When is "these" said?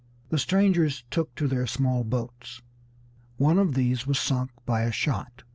3.75-4.07